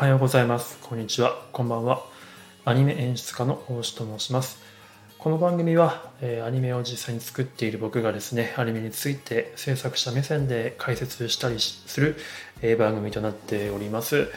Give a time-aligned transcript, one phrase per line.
[0.00, 0.78] はようございます。
[0.80, 1.42] こんにちは。
[1.52, 2.02] こんばんは。
[2.64, 4.58] アニメ演出家の大志と申します。
[5.18, 12.16] この番組は、えー、アニメを実際に作っている僕がですね、アニメについて制作者目線で解説したりする、
[12.62, 14.30] えー、番組となっております。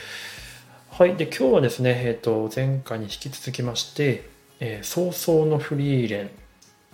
[0.92, 1.16] はい。
[1.16, 6.30] で、今日はですね、えっ、ー、と、前回に引き続きまして、えー、早々のフリーレン、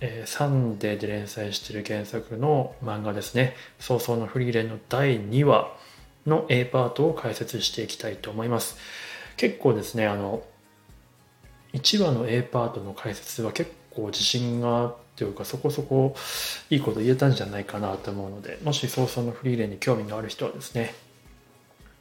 [0.02, 5.76] えー、サンデーで連載している原作の漫画ですね、早々のフリーレンの第2話
[6.30, 8.78] の A パートを解説していきたいと思います。
[9.36, 10.44] 結構ですね、あの、
[11.74, 16.16] 1話の A パートの解説は結構自信がというかそこそこ
[16.70, 20.96] いいこと言えたんじゃないかなと思うのでもし早々のフリーレンに興味のある人はですね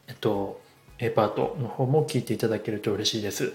[0.06, 0.60] えっと
[0.98, 3.54] A パートの方も聞いていただけると嬉しいです。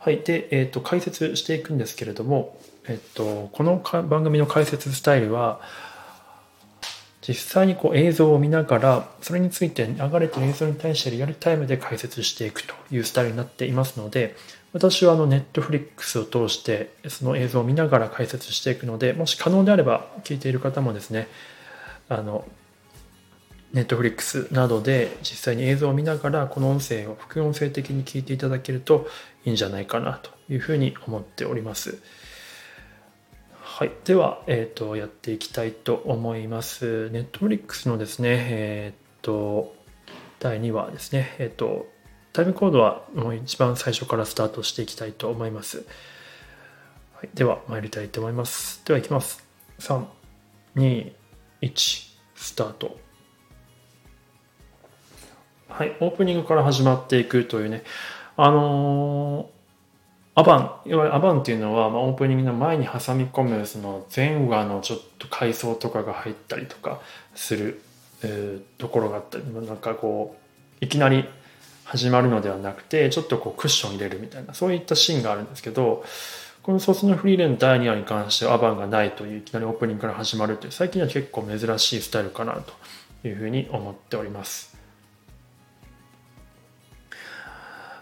[0.00, 0.18] はい。
[0.18, 5.60] で、えっと、解説していくんですけれども、えっと、この番組の解説スタイルは、
[7.26, 14.36] 実際にこう映像を見ながら、それについて流れてる映像に対してリアルタイムで解説していくというスタイルになっていますので、
[14.74, 21.28] 私はあのネットフリックスを通してその映像を見ながら解説していくので、もし可能であれば聞いている方もですね、
[22.10, 22.44] あの、
[23.72, 29.08] ネットフリックスなどで実際に映像を見ながらこの音声を副音声的に聞いていただけると
[29.44, 31.98] いいんじゃないかなというふうに思っております。
[33.76, 33.92] はい。
[34.04, 37.10] では、え、ー、と、やっていきたいと思います。
[37.10, 39.74] ネットフリックスのですね、えっ、ー、と、
[40.38, 41.34] 第2話ですね。
[41.40, 41.88] えっ、ー、と、
[42.32, 45.84] タイムコードはもう一番最初からスタートしていきたいと思います。
[47.16, 48.80] はい、では、参りたいと思います。
[48.84, 49.44] では、いきます。
[49.80, 50.04] 3、
[50.76, 51.12] 2、
[51.62, 52.96] 1、スタート。
[55.68, 57.82] はい、オープニングから始まっていくというね、
[58.36, 59.50] あの
[60.36, 67.00] アバン、いわゆるアバンっていうのは、まあ、オープニングの前に挟み込むその前話のちょっと階層とかが入ったりとか
[67.36, 67.80] する、
[68.22, 70.36] えー、ところがあったり、なんかこ
[70.80, 71.24] う、いきなり
[71.84, 76.04] 始まるのではなくて、ちょっとこうクッション入れるみたいな、そういったシーンがあるんですけど、
[76.64, 84.74] このソースのフリーレン第2話に関してはアバンがないといういきなりオープニングから始まるという最近は結構珍しいスタイルかなというふうに思っております。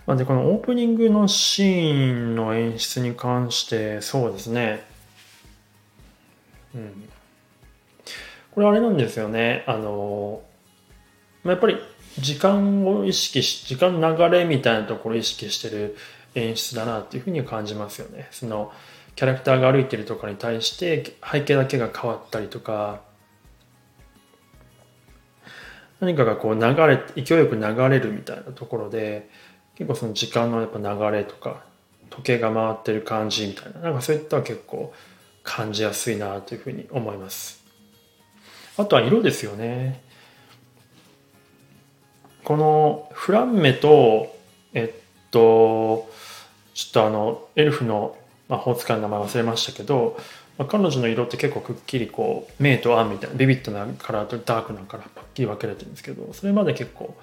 [0.06, 4.84] なんでこのオープニングのシーンの演出に関してそうですね。
[6.74, 7.08] うん。
[8.50, 9.64] これあれなんですよね。
[9.66, 10.42] あの
[11.44, 11.76] まあやっぱり
[12.18, 15.96] 時間を意識し時間の流れみたいなところを意識してる
[16.34, 18.26] 演出だなっていうふうに感じますよね。
[18.32, 18.72] その
[19.14, 23.00] キャラクターが歩いてるとかに対して背景だけが変わったりとか。
[26.00, 29.30] 何かがこう流れ勢いよく流れるみたいなところで
[29.76, 31.64] 結構その時間のやっぱ流れとか
[32.10, 33.80] 時計が回ってる感じみたいな。
[33.80, 34.92] なんかそういった結構
[35.42, 37.62] 感じやすいなというふうに思います。
[38.76, 40.02] あとは色ですよね。
[42.44, 44.34] このフランメと
[44.74, 46.10] えっと
[46.74, 48.16] ちょっとあのエルフの
[48.48, 50.18] 魔法使いの名前忘れましたけど、
[50.58, 57.16] まあ、彼女の色って結構くっきりこう明と暗みたいなビビッドなカラーとダークなカラーパッキリ分けられてるんですけどそれまで結構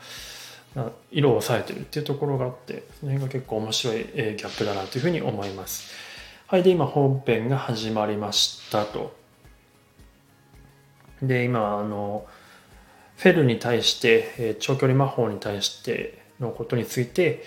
[1.12, 5.91] 色を抑えてるっていうところがあってその辺が結構面白いギャップだなというふうに思います。
[6.47, 9.16] はいで今本編が始まりましたと。
[11.22, 12.25] で今あの
[13.18, 17.44] フェルに対して長距離魔法に対してのことについて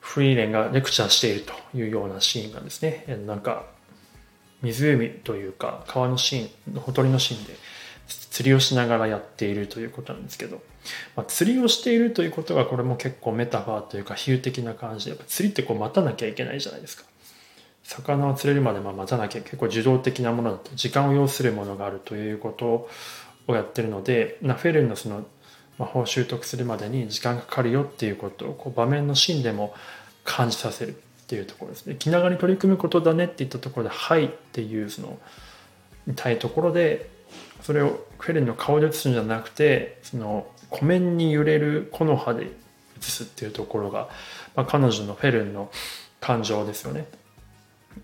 [0.00, 3.04] フリーレンがレクチャーしているというようなシーンがですね。
[3.26, 3.64] なんか
[4.62, 7.54] 湖というか川のシーンほとりのシーンで
[8.14, 10.60] 釣りをしながらやっているということなんですけど、
[11.16, 17.04] まあ、釣りをしているということがこれも結構メタファーというか比喩的な感じでやっぱ釣りってこう待たなきゃいけないじゃないですか。
[17.82, 22.88] 魚を釣れるまでま待たなきゃ結構受動的なものだと時間を要するものがあるということ
[23.48, 25.24] をやってるのでナフェルンのその
[25.78, 29.74] 魔法を習得するまでに時間がかかるよっていうことをこう場面のシーンでも
[30.24, 30.92] 感じさせるっ
[31.26, 31.96] ていうところですね。
[31.98, 35.18] 気長に取り組むことだねって言ったところで「はい」っていうその
[36.16, 37.08] たいところで
[37.62, 42.50] それをフェレンの顔で写すんじゃなくてその湖面に揺れる木の葉で
[42.98, 44.08] 写すっていうところが、
[44.54, 45.70] まあ、彼女のフェレンの
[46.20, 47.06] 感情ですよね。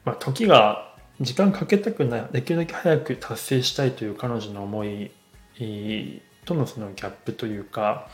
[0.04, 5.10] まあ、時が時間かけたくないできるだけ早く達成したいという彼女の思い
[6.44, 8.08] とのそのギャップというか、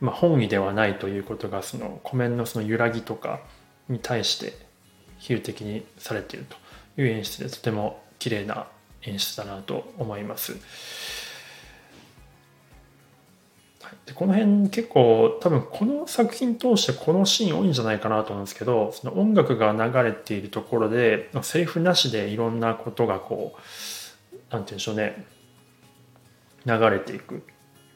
[0.00, 3.40] まあ、本意ではないということがその湖面のその揺らぎとか
[3.88, 4.54] に対して
[5.18, 6.56] 比喩的にされていると
[7.00, 8.66] いう演出でとても綺麗な
[9.02, 10.56] 演出だなと思います。
[14.06, 23.60] でこの辺結構多分この作品通してこのシーン多いんじゃないかなと思うんですけどその音楽が流れているところでセリフなしでいろんなことがこう
[24.32, 25.24] 何て言うんでしょうね
[26.66, 27.42] 流れていく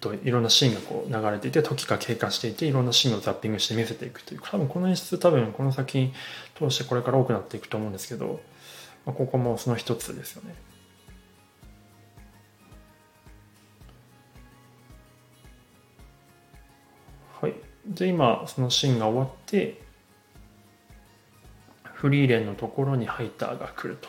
[0.00, 6.12] といろんなシーンがこう流れていて時が経過していていろんなシーンをザッピングして見せていくという多分この演出多分この先
[6.58, 8.40] 通してこれから多くなっていくと思うんですけど、
[9.06, 10.54] まあ、ここもその一つですよね。
[17.86, 19.80] で今そのシーンが終わって
[21.82, 24.08] フリーレンのところにハイターが来ると。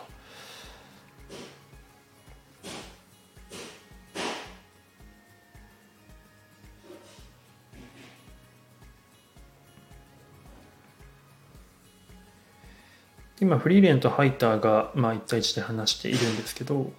[13.40, 16.92] 今フリーレンとハイターが、まあ、1対1で話しているんですけど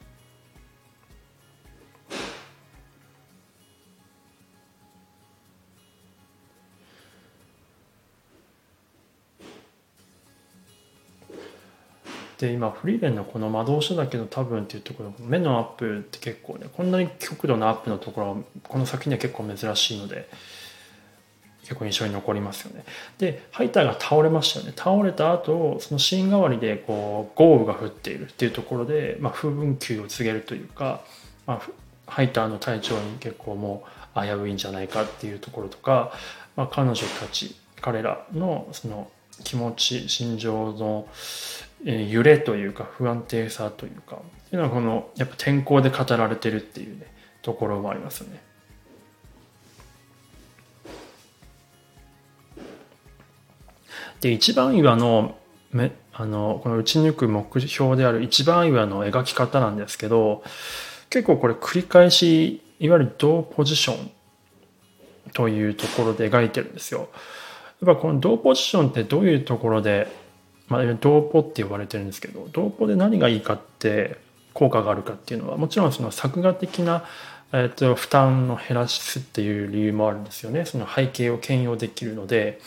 [12.38, 20.30] で今フリーレンのこの魔導書だけど多分っていうところ目のアップって結構ねこんなに極度のアップのところこの先には結構珍しいので
[21.62, 22.84] 結構印象に残りますよね。
[23.18, 31.02] でハイターが倒れましたよね倒れた後そのシーン代わりでこう豪雨が降っているっていうところで、まあ、風分球を告げるというか、
[31.48, 31.62] まあ、
[32.08, 33.84] ハイターの体調に結構も
[34.16, 36.12] う危ういんじゃないかっていうところとか、
[36.56, 39.10] まあ、彼女たち彼らのその
[39.44, 41.08] 気持ち心情の
[41.83, 47.06] 揺れというか不安定さというかっていうのはこのやっぱ天候で語られてるっていうね
[47.42, 48.42] ところもありますね。
[54.22, 55.38] で一番岩の
[55.72, 60.44] めあのこの打ち抜く目標である一番岩の描き方なんですけど
[61.10, 64.12] 結構これ繰り返しいわゆる同ポジション
[65.33, 67.10] というところで描いてるんですよ。
[67.81, 70.07] やっぱこの同ポジションってどういうところで、
[70.68, 74.18] まあ、同ポって呼ばれてるんですけど同ポで何がいいかって
[74.54, 77.04] 効果があるかっていうのはもちろんその作画的な、
[77.52, 80.66] えー、と負担を減らすっていう理由もあるんですよね。
[80.66, 82.60] その背景を兼用できるので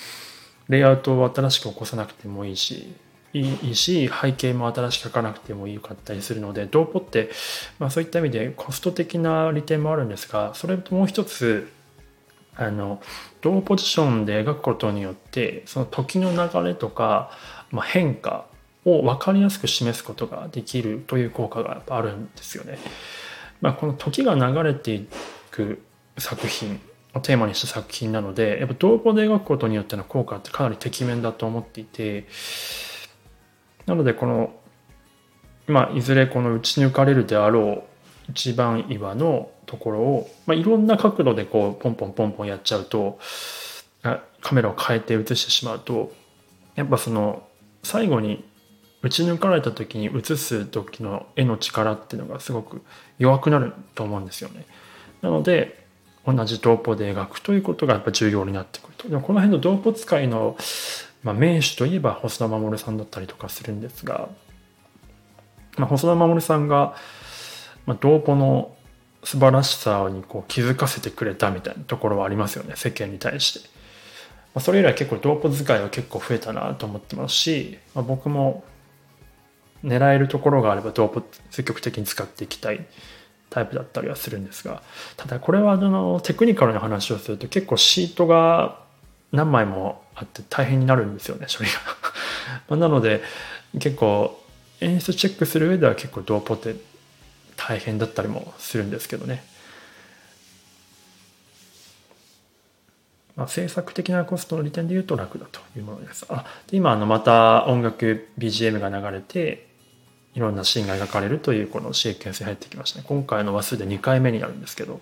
[0.69, 2.93] レイアウトを新しく起こさなくてもいいし
[3.33, 7.31] いいし背景も新しく書かなくてもいいかったりするので同ポって、
[7.79, 11.71] まあ、そういった意味でコスト的な利点もあるんですがそれともう一つ
[12.57, 13.01] あの
[13.41, 17.31] 同ポジションで描くことによってその時の流れとか、
[17.71, 18.47] まあ、変化
[18.85, 22.79] を分かりやすく示すことができるという効果があるんですよね。
[23.61, 25.09] まあ、この時が流れてい
[25.51, 25.83] く
[26.17, 26.81] 作品
[27.15, 32.27] をテーマにした作品なのでやっぱ同ポで描くことによっての効果ってかなりてきめんだと思っていて
[33.87, 34.55] なのでこの
[35.67, 37.83] まあいずれこの打ち抜かれるであろう
[38.31, 43.19] 一番岩のところを、まあ、いろんな角度でこうポンポンポンポンやっちゃうと
[44.03, 46.13] あカメラを変えて映してしまうと
[46.75, 47.43] やっぱその
[47.83, 48.45] 最後に
[49.03, 52.83] 打ち抜かれた時に映す時の絵の力っていうのがすごく
[53.19, 54.67] 弱くなると思うんですよね。
[55.23, 55.87] なので
[56.27, 59.09] 同じドーポで描くということがやっぱ重要になってくると。
[59.09, 60.57] でもこの辺のドーポ使いの、
[61.23, 64.29] まあ、名手といえば細田守さんだったりとかするんですが、
[65.77, 66.97] まあ、細田守さんが、
[67.89, 68.77] まあ、ドーポの
[69.25, 73.69] 素晴らしさにこう気づかせてくれたみたいなところはありますよね世間に対して。
[74.55, 78.63] まあ、それ以来結構ドーポ使いは結構増えたなと思ってますし、まあ、僕も
[79.83, 82.85] 狙えるところがあればドーポ積極的に使っていきたい
[83.49, 84.83] タイプだったりはするんですが
[85.17, 88.81] ただこれはあのテクニカルな話をすると結構シートが
[89.33, 91.71] 何枚もあって大変になるんですよね 処理
[92.69, 93.23] がなので
[93.79, 94.43] 結構
[94.81, 96.75] 演出チェックする上では結構ドーポって
[97.69, 99.45] 大変だったりもするんですけどね。
[103.37, 106.25] まあ、制作的なコストの利点で言うと楽だというものです。
[106.31, 109.67] あで今あのまた音楽 BGM が流れて
[110.35, 113.05] いろんなシーンが描かれるというこのシーケンスに入ってきましたね。
[113.07, 115.01] 今回の話数で2回目になるんですけど。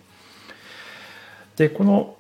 [1.55, 2.17] でこの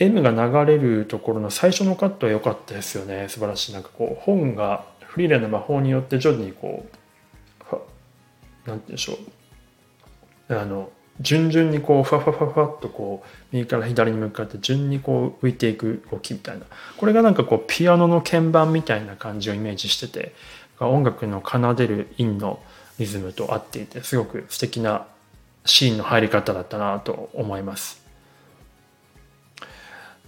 [0.00, 6.99] M が流れるところの最初のカットは良かったですよね素晴らしいなんかこう本がフリーレンの魔法によって徐々にこう
[8.66, 9.18] なんて言うんでしょ
[10.48, 10.56] う。
[10.56, 10.90] あの
[11.20, 16.64] 順々にこうふわふわふわふわっとこう右から左に向かって順にこう浮いていく動きみたいな。
[16.96, 20.34] これがなんかこうピアノの鍵盤みたいな感じをイメージしてて
[20.78, 22.60] 音楽の奏でる韻の
[22.98, 25.06] リズムと合っていてすごく素敵な
[25.64, 28.02] シーンの入り方だったなと思います。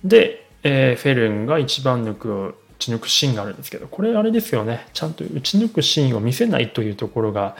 [0.04, 4.86] で、えー、フェルンが一番抜く打ち抜くシーンがあるんですけどこれあれですよね。
[4.92, 7.56] ちゃんと打ち抜くシーンを見せないというところが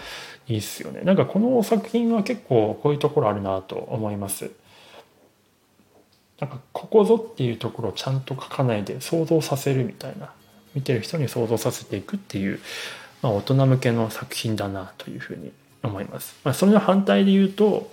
[0.48, 1.02] いいっすよね。
[1.02, 4.50] なんかこの作品は結構こういうところあるなと思います。
[6.40, 10.32] なんかここぞっていうところをちゃんと書かないで想像させるみたいな。
[10.74, 12.60] 見てる人に想像させていくっていう、
[13.22, 17.90] まあ、大人向けの作品だなというふうに思います、まあ、それの反対で言うと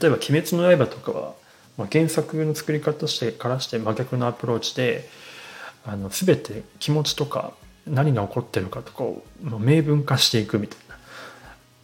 [0.00, 1.34] 例えば「鬼滅の刃」とかは、
[1.76, 5.08] まあ、原作の作り方としてからして真逆のアプローチで
[5.84, 7.52] あの全て気持ちとか
[7.86, 10.91] 何が起こってるかとかを明文化していくみたいな。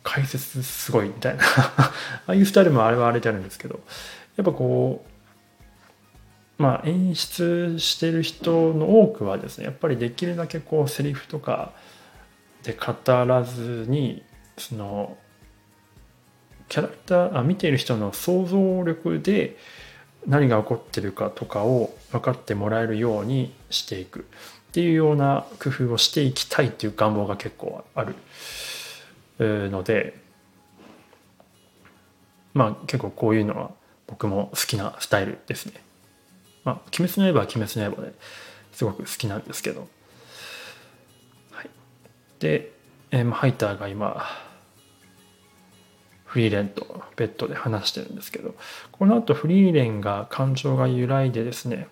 [0.09, 1.45] 解説すごいみたいな。
[1.77, 1.93] あ
[2.29, 3.81] あいうスタイルもあれはあれであるんですけど。
[4.37, 5.05] やっぱこ
[6.59, 11.73] うまあ演出してる人の多くはですねやっぱりできるだけこうセリフとか
[12.63, 14.23] で語らずに
[14.57, 15.19] その
[16.69, 19.57] キャラクターあ見ている人の想像力で
[20.27, 24.21] 何が起こってるかとかを分かってもらえるようにしていく。
[24.21, 28.15] っていうような工夫をしていきたいっていう願望が結構ある。
[29.45, 30.19] ので
[32.55, 33.71] まあ結構こういうのは
[34.07, 35.75] 僕も好きなスタイルですね。
[36.65, 38.13] まあ「鬼滅の刃」は「鬼滅の刃」で
[38.73, 39.89] すごく好きなんですけど、
[41.53, 41.71] はい、
[42.41, 42.73] で、
[43.11, 44.25] えー、ハイターが今
[46.25, 48.55] フリーレンとベッドで話してるんですけど
[48.93, 51.89] この後フリーレンが感情が揺らいでですね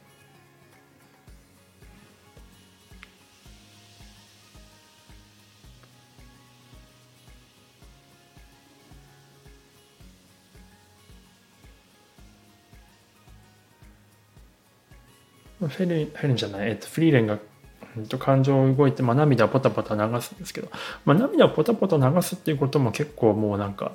[15.60, 17.38] フェルン、フェルンじゃない、えっと、フリーレンが、
[17.96, 20.68] えっと、感情を動いて、まあ、涙をポタポタ流すんですけど、
[21.04, 23.92] まあ、涙をポタポタ流すっていうことも結構もうなんか、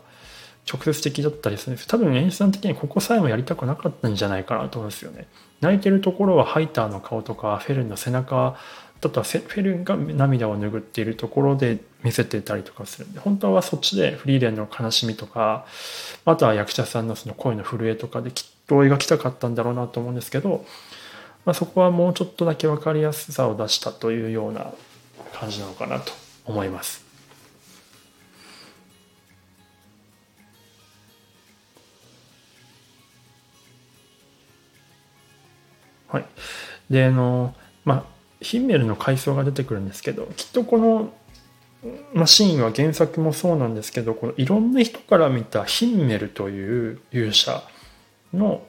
[0.71, 5.27] 直接的だったりするんです多分演出さん的にここさえもやりたくなかったんじゃないかなと思うんですよね。
[5.59, 8.55] 泣いてるところはハイターの顔とかフェルンの背中
[8.99, 15.65] だとはフェルンが涙を拭っているところで見せてたりとかするんで本当はそっちでフリーレンの悲しみとか
[16.25, 20.65] あとは役者さんのその声の震えとかできっと描きたかったんだろうなと思うんですけど、
[21.45, 24.73] まあ、そこはもうちょっとだけ分かりやすさを出したというような
[25.33, 26.11] 感じなのかなと
[26.45, 27.03] 思います。
[36.09, 36.25] はい。
[36.89, 37.55] で、あの、
[37.85, 38.03] まあ、
[38.41, 41.13] ヒンメルの階層が出てくるんですけど、きっとこの、
[42.13, 47.63] まあ、シーンは原作もそうなんですけど、このいろんな人から見たヒンメルという勇者
[48.33, 48.61] の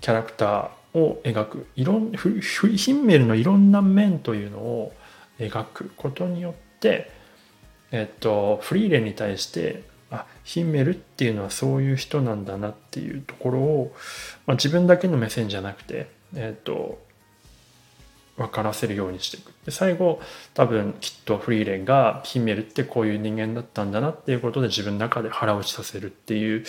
[0.00, 4.92] キャラクターを描く、いろんヒンメルのいろんな面というのを
[5.38, 7.10] 描くことによって、
[7.90, 13.96] えっと、フリーレンに対してあヒンメルっていうのはそういう人なんだなっていうところを、
[14.46, 16.98] まあ、自分だけの目線じゃなくてえっ、と
[18.36, 20.20] 分からせるようにしていくで最後
[20.54, 26.64] 多分きっとフリーレンがヒメルってこういう人間だったんだなっていうことで自分の中で腹落ちさせるっていう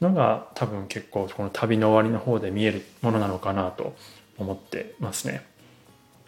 [0.00, 3.94] のが多分結構この旅の終わりの方で見えるものなのかなと
[4.36, 5.46] 思ってますね。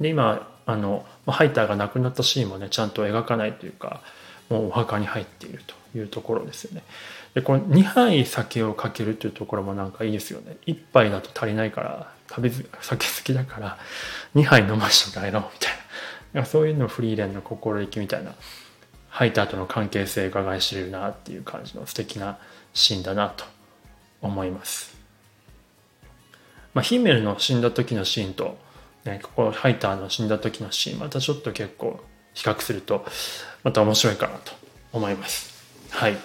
[0.00, 4.02] で今あのハイターが亡くなったシーンもねちゃんと描かないというか
[4.48, 6.82] もうお墓に入っているというところですよね。
[7.38, 10.56] でこの2杯酒をかけるというところもなんかいいですよね。
[10.66, 13.78] 1杯だと足りないから食べず酒好きだから
[14.34, 15.72] 2杯飲ましと帰ろみたい
[16.32, 18.34] なそういうのフリーレンの心意気みたいな
[19.08, 22.38] ハイターとの関係性が伺い知れるなっていう感じの素敵な
[22.74, 23.44] シーンだなと
[24.20, 24.96] 思います。
[26.74, 28.58] まあ、ヒメルの死んだ時のシーンと、
[29.04, 32.00] ね、ここハイターの死んだ時のシーンまたちょっと結構
[32.34, 33.06] 比較すると
[33.62, 34.52] また面白いかなと
[34.92, 35.56] 思います。
[35.90, 36.16] はい。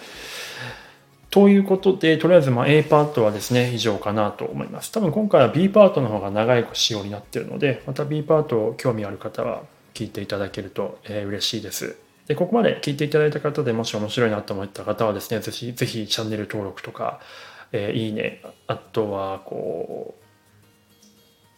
[1.34, 4.92] ということで、とりあえずま A パートはですね、以上かなと思います。
[4.92, 9.64] 多分今回は B パートの方が長い仕様になっているので、また B パート興味ある方は
[9.96, 11.98] 聞いていただけると、え嬉しいです。
[12.28, 17.20] で、ここまで聞いていただいた方でもし面白いなと思った方はですね、ぜひ、ぜひチャンネル登録とか、
[17.72, 20.14] えー、いいね、あとは、こ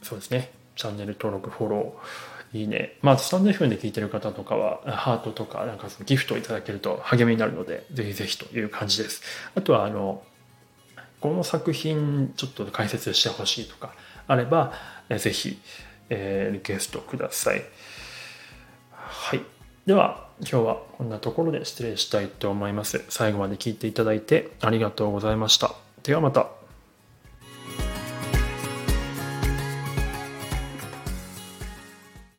[0.01, 2.97] う、そうですね、チャンネル登録、フォロー、いいね。
[3.01, 9.21] まあ、スタンド FM で聞いてる方とかは、ハートとか、なんかそのギフトをいただけると励みになるので、ぜひぜひという感じです。
[9.55, 10.23] あとは、あの、
[11.19, 13.93] この作品ちょっと解説してほしいとか
[14.27, 14.71] あれば、
[15.09, 15.59] ぜひ、
[16.09, 17.61] えー、リクエストください。
[18.91, 19.41] はい。
[19.85, 23.03] では、今日はこんなところで失礼したいと思います。
[23.09, 25.75] 最後まで聞いていただいてありがとうございました。
[26.03, 26.54] ではまた。